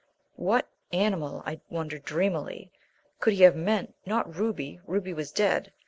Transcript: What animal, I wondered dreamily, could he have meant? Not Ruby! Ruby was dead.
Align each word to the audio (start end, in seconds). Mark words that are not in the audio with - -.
What 0.37 0.67
animal, 0.91 1.43
I 1.45 1.61
wondered 1.69 2.05
dreamily, 2.05 2.71
could 3.19 3.33
he 3.33 3.43
have 3.43 3.55
meant? 3.55 3.93
Not 4.03 4.35
Ruby! 4.35 4.79
Ruby 4.87 5.13
was 5.13 5.31
dead. 5.31 5.71